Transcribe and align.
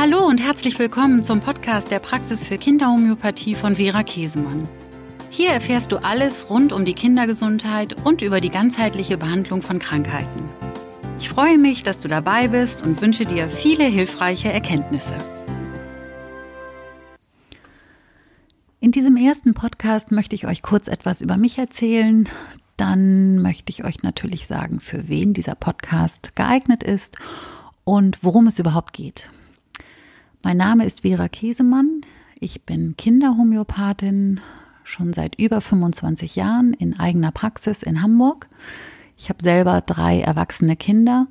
Hallo 0.00 0.24
und 0.24 0.38
herzlich 0.38 0.78
willkommen 0.78 1.24
zum 1.24 1.40
Podcast 1.40 1.90
der 1.90 1.98
Praxis 1.98 2.46
für 2.46 2.56
Kinderhomöopathie 2.56 3.56
von 3.56 3.74
Vera 3.74 4.04
Käsemann. 4.04 4.62
Hier 5.28 5.50
erfährst 5.50 5.90
du 5.90 5.96
alles 5.96 6.48
rund 6.48 6.72
um 6.72 6.84
die 6.84 6.94
Kindergesundheit 6.94 7.96
und 8.06 8.22
über 8.22 8.40
die 8.40 8.48
ganzheitliche 8.48 9.18
Behandlung 9.18 9.60
von 9.60 9.80
Krankheiten. 9.80 10.48
Ich 11.18 11.28
freue 11.28 11.58
mich, 11.58 11.82
dass 11.82 11.98
du 11.98 12.06
dabei 12.06 12.46
bist 12.46 12.80
und 12.80 13.02
wünsche 13.02 13.24
dir 13.24 13.48
viele 13.48 13.86
hilfreiche 13.86 14.52
Erkenntnisse. 14.52 15.14
In 18.78 18.92
diesem 18.92 19.16
ersten 19.16 19.52
Podcast 19.52 20.12
möchte 20.12 20.36
ich 20.36 20.46
euch 20.46 20.62
kurz 20.62 20.86
etwas 20.86 21.22
über 21.22 21.36
mich 21.36 21.58
erzählen. 21.58 22.28
Dann 22.76 23.42
möchte 23.42 23.70
ich 23.70 23.84
euch 23.84 24.04
natürlich 24.04 24.46
sagen, 24.46 24.78
für 24.78 25.08
wen 25.08 25.34
dieser 25.34 25.56
Podcast 25.56 26.36
geeignet 26.36 26.84
ist 26.84 27.16
und 27.82 28.22
worum 28.22 28.46
es 28.46 28.60
überhaupt 28.60 28.92
geht. 28.92 29.28
Mein 30.42 30.56
Name 30.56 30.84
ist 30.86 31.02
Vera 31.02 31.28
Käsemann. 31.28 32.02
Ich 32.38 32.62
bin 32.62 32.96
Kinderhomöopathin 32.96 34.40
schon 34.84 35.12
seit 35.12 35.38
über 35.38 35.60
25 35.60 36.36
Jahren 36.36 36.74
in 36.74 36.98
eigener 36.98 37.32
Praxis 37.32 37.82
in 37.82 38.02
Hamburg. 38.02 38.48
Ich 39.16 39.30
habe 39.30 39.42
selber 39.42 39.80
drei 39.80 40.20
erwachsene 40.20 40.76
Kinder 40.76 41.26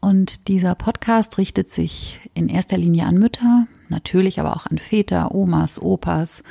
und 0.00 0.48
dieser 0.48 0.74
Podcast 0.74 1.36
richtet 1.36 1.68
sich 1.68 2.20
in 2.32 2.48
erster 2.48 2.78
Linie 2.78 3.04
an 3.04 3.18
Mütter, 3.18 3.66
natürlich 3.90 4.40
aber 4.40 4.56
auch 4.56 4.64
an 4.64 4.78
Väter, 4.78 5.34
Omas, 5.34 5.80
Opas, 5.80 6.42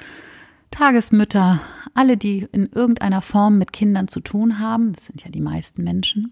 Tagesmütter, 0.69 1.59
alle, 1.95 2.15
die 2.15 2.47
in 2.51 2.69
irgendeiner 2.71 3.23
Form 3.23 3.57
mit 3.57 3.73
Kindern 3.73 4.07
zu 4.07 4.19
tun 4.19 4.59
haben. 4.59 4.93
Das 4.93 5.07
sind 5.07 5.23
ja 5.23 5.31
die 5.31 5.41
meisten 5.41 5.83
Menschen. 5.83 6.31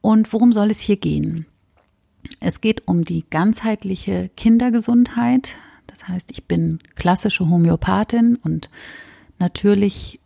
Und 0.00 0.32
worum 0.32 0.52
soll 0.52 0.72
es 0.72 0.80
hier 0.80 0.96
gehen? 0.96 1.46
Es 2.46 2.60
geht 2.60 2.86
um 2.86 3.06
die 3.06 3.24
ganzheitliche 3.30 4.30
Kindergesundheit. 4.36 5.56
Das 5.86 6.08
heißt, 6.08 6.30
ich 6.30 6.44
bin 6.44 6.78
klassische 6.94 7.48
Homöopathin 7.48 8.36
und 8.36 8.68
natürlich 9.38 10.20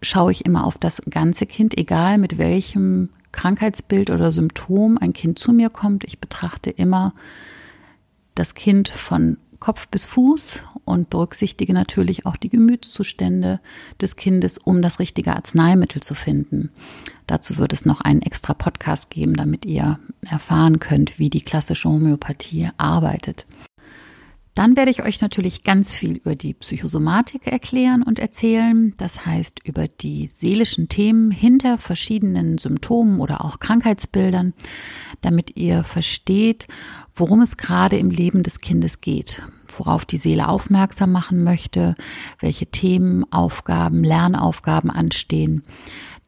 schaue 0.00 0.30
ich 0.30 0.46
immer 0.46 0.64
auf 0.64 0.78
das 0.78 1.02
ganze 1.10 1.46
Kind, 1.46 1.76
egal 1.76 2.18
mit 2.18 2.38
welchem 2.38 3.08
Krankheitsbild 3.32 4.10
oder 4.10 4.30
Symptom 4.30 4.98
ein 4.98 5.12
Kind 5.12 5.40
zu 5.40 5.52
mir 5.52 5.68
kommt. 5.68 6.04
Ich 6.04 6.20
betrachte 6.20 6.70
immer 6.70 7.12
das 8.36 8.54
Kind 8.54 8.88
von 8.88 9.36
Kopf 9.60 9.88
bis 9.88 10.04
Fuß 10.04 10.64
und 10.84 11.10
berücksichtige 11.10 11.72
natürlich 11.72 12.26
auch 12.26 12.36
die 12.36 12.48
Gemütszustände 12.48 13.60
des 14.00 14.16
Kindes, 14.16 14.58
um 14.58 14.82
das 14.82 14.98
richtige 14.98 15.34
Arzneimittel 15.34 16.02
zu 16.02 16.14
finden. 16.14 16.70
Dazu 17.26 17.58
wird 17.58 17.72
es 17.72 17.84
noch 17.84 18.00
einen 18.00 18.22
extra 18.22 18.54
Podcast 18.54 19.10
geben, 19.10 19.34
damit 19.34 19.66
ihr 19.66 19.98
erfahren 20.28 20.78
könnt, 20.78 21.18
wie 21.18 21.30
die 21.30 21.42
klassische 21.42 21.88
Homöopathie 21.88 22.70
arbeitet. 22.78 23.44
Dann 24.58 24.76
werde 24.76 24.90
ich 24.90 25.04
euch 25.04 25.20
natürlich 25.20 25.62
ganz 25.62 25.94
viel 25.94 26.16
über 26.16 26.34
die 26.34 26.52
Psychosomatik 26.52 27.46
erklären 27.46 28.02
und 28.02 28.18
erzählen. 28.18 28.92
Das 28.96 29.24
heißt 29.24 29.60
über 29.62 29.86
die 29.86 30.26
seelischen 30.26 30.88
Themen 30.88 31.30
hinter 31.30 31.78
verschiedenen 31.78 32.58
Symptomen 32.58 33.20
oder 33.20 33.44
auch 33.44 33.60
Krankheitsbildern, 33.60 34.54
damit 35.20 35.56
ihr 35.56 35.84
versteht, 35.84 36.66
worum 37.14 37.40
es 37.40 37.56
gerade 37.56 37.98
im 37.98 38.10
Leben 38.10 38.42
des 38.42 38.60
Kindes 38.60 39.00
geht, 39.00 39.42
worauf 39.68 40.04
die 40.04 40.18
Seele 40.18 40.48
aufmerksam 40.48 41.12
machen 41.12 41.44
möchte, 41.44 41.94
welche 42.40 42.66
Themen, 42.66 43.32
Aufgaben, 43.32 44.02
Lernaufgaben 44.02 44.90
anstehen. 44.90 45.62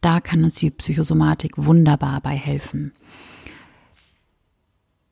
Da 0.02 0.20
kann 0.20 0.44
uns 0.44 0.54
die 0.54 0.70
Psychosomatik 0.70 1.54
wunderbar 1.56 2.20
bei 2.20 2.36
helfen. 2.36 2.92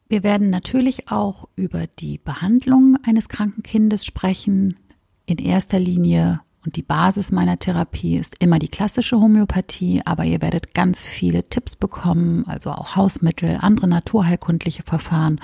Wir 0.09 0.23
werden 0.23 0.49
natürlich 0.49 1.11
auch 1.11 1.49
über 1.55 1.87
die 1.87 2.19
Behandlung 2.19 2.97
eines 3.05 3.29
kranken 3.29 3.63
Kindes 3.63 4.07
sprechen. 4.07 4.79
In 5.27 5.37
erster 5.37 5.79
Linie 5.79 6.41
und 6.65 6.77
die 6.77 6.83
Basis 6.83 7.31
meiner 7.31 7.59
Therapie 7.59 8.17
ist 8.17 8.37
immer 8.41 8.59
die 8.59 8.69
klassische 8.69 9.21
Homöopathie, 9.21 10.01
aber 10.07 10.25
ihr 10.25 10.41
werdet 10.41 10.75
ganz 10.75 11.05
viele 11.05 11.45
Tipps 11.45 11.77
bekommen, 11.77 12.47
also 12.47 12.71
auch 12.71 12.97
Hausmittel, 12.97 13.59
andere 13.61 13.87
naturheilkundliche 13.87 14.83
Verfahren 14.83 15.41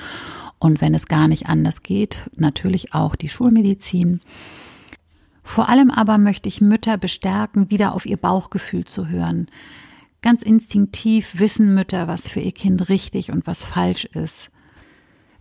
und 0.59 0.81
wenn 0.81 0.95
es 0.95 1.09
gar 1.09 1.29
nicht 1.29 1.47
anders 1.47 1.83
geht, 1.83 2.31
natürlich 2.37 2.95
auch 2.95 3.17
die 3.17 3.29
Schulmedizin. 3.29 4.23
Vor 5.43 5.69
allem 5.69 5.91
aber 5.91 6.17
möchte 6.17 6.49
ich 6.49 6.63
Mütter 6.63 6.97
bestärken, 6.97 7.69
wieder 7.69 7.95
auf 7.95 8.07
ihr 8.07 8.17
Bauchgefühl 8.17 8.87
zu 8.87 9.09
hören. 9.09 9.49
Ganz 10.23 10.41
instinktiv 10.41 11.39
wissen 11.39 11.75
Mütter, 11.75 12.09
was 12.09 12.31
für 12.31 12.41
ihr 12.41 12.53
Kind 12.53 12.89
richtig 12.89 13.31
und 13.31 13.47
was 13.47 13.63
falsch 13.63 14.07
ist. 14.07 14.51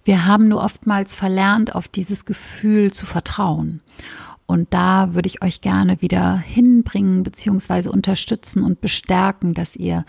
Wir 0.04 0.26
haben 0.26 0.48
nur 0.50 0.62
oftmals 0.62 1.16
verlernt, 1.16 1.76
auf 1.76 1.88
dieses 1.88 2.26
Gefühl 2.26 2.92
zu 2.92 3.06
vertrauen. 3.06 3.82
Und 4.46 4.74
da 4.74 5.14
würde 5.14 5.28
ich 5.28 5.42
euch 5.42 5.62
gerne 5.62 6.02
wieder 6.02 6.38
hinbringen 6.38 7.24
beziehungsweise 7.24 7.92
unterstützen 7.92 8.64
und 8.64 8.82
bestärken, 8.82 9.54
dass 9.54 9.76
ihr 9.76 10.06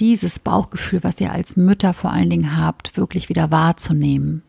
dieses 0.00 0.38
Bauchgefühl, 0.38 1.04
was 1.04 1.20
ihr 1.20 1.32
als 1.32 1.56
Mütter 1.56 1.92
vor 1.92 2.10
allen 2.10 2.30
Dingen 2.30 2.56
habt, 2.56 2.96
wirklich 2.96 3.28
wieder 3.28 3.50
wahrzunehmen. 3.50 4.42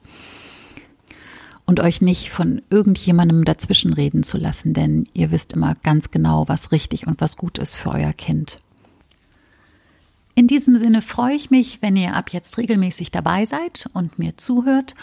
Und 1.66 1.82
euch 1.82 2.02
nicht 2.02 2.30
von 2.30 2.62
irgendjemandem 2.70 3.44
dazwischenreden 3.44 4.24
zu 4.24 4.38
lassen, 4.38 4.74
denn 4.74 5.08
ihr 5.14 5.32
wisst 5.32 5.52
immer 5.52 5.76
ganz 5.84 6.12
genau, 6.12 6.48
was 6.48 6.72
richtig 6.72 7.08
und 7.08 7.20
was 7.20 7.36
gut 7.36 7.58
ist 7.58 7.76
für 7.76 7.90
euer 7.92 8.14
Kind. 8.14 8.60
In 10.38 10.46
diesem 10.46 10.78
Sinne 10.78 11.02
freue 11.02 11.34
ich 11.34 11.50
mich, 11.50 11.82
wenn 11.82 11.96
ihr 11.96 12.14
ab 12.14 12.32
jetzt 12.32 12.60
regelmäßig 12.60 13.10
dabei 13.10 13.48
seid 13.48 13.90
und 13.94 14.20
mir 14.20 14.38
zuhört. 14.38 14.94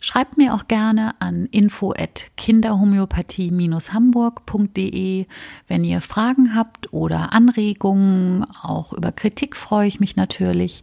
Schreibt 0.00 0.38
mir 0.38 0.54
auch 0.54 0.68
gerne 0.68 1.20
an 1.20 1.44
info 1.50 1.92
at 1.92 2.30
kinderhomöopathie-hamburg.de, 2.38 5.26
wenn 5.68 5.84
ihr 5.84 6.00
Fragen 6.00 6.54
habt 6.54 6.94
oder 6.94 7.34
Anregungen. 7.34 8.46
Auch 8.62 8.94
über 8.94 9.12
Kritik 9.12 9.54
freue 9.54 9.86
ich 9.86 10.00
mich 10.00 10.16
natürlich. 10.16 10.82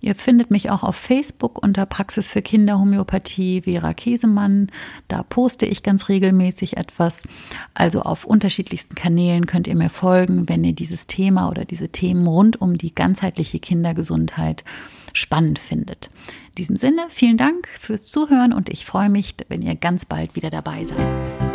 Ihr 0.00 0.14
findet 0.14 0.50
mich 0.50 0.70
auch 0.70 0.82
auf 0.82 0.96
Facebook 0.96 1.62
unter 1.62 1.84
Praxis 1.86 2.28
für 2.28 2.42
Kinderhomöopathie 2.42 3.62
Vera 3.62 3.94
Käsemann. 3.94 4.68
Da 5.08 5.22
poste 5.22 5.66
ich 5.66 5.82
ganz 5.82 6.08
regelmäßig 6.08 6.76
etwas. 6.76 7.24
Also 7.74 8.02
auf 8.02 8.24
unterschiedlichsten 8.24 8.94
Kanälen 8.94 9.46
könnt 9.46 9.66
ihr 9.66 9.76
mir 9.76 9.90
folgen, 9.90 10.48
wenn 10.48 10.62
ihr 10.62 10.74
dieses 10.74 11.06
Thema 11.06 11.48
oder 11.48 11.64
diese 11.64 11.88
Themen 11.88 12.26
rund 12.26 12.60
um 12.60 12.78
die 12.78 12.94
ganzheitliche 12.94 13.58
Kindergesundheit 13.58 14.64
spannend 15.12 15.58
findet. 15.58 16.10
In 16.50 16.54
diesem 16.58 16.76
Sinne, 16.76 17.06
vielen 17.08 17.36
Dank 17.36 17.68
fürs 17.78 18.04
Zuhören 18.04 18.52
und 18.52 18.68
ich 18.68 18.84
freue 18.84 19.08
mich, 19.08 19.34
wenn 19.48 19.62
ihr 19.62 19.74
ganz 19.74 20.04
bald 20.04 20.36
wieder 20.36 20.50
dabei 20.50 20.84
seid. 20.84 21.47